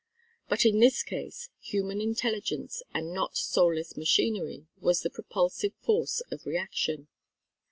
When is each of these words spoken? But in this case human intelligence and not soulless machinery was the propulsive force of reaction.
But 0.49 0.65
in 0.65 0.79
this 0.79 1.03
case 1.03 1.49
human 1.59 2.01
intelligence 2.01 2.81
and 2.91 3.13
not 3.13 3.37
soulless 3.37 3.95
machinery 3.95 4.65
was 4.79 5.01
the 5.01 5.11
propulsive 5.11 5.75
force 5.83 6.21
of 6.31 6.47
reaction. 6.47 7.07